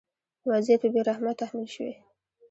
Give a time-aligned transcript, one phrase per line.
[0.49, 1.93] وضعیت په بې رحمۍ تحمیل شوی.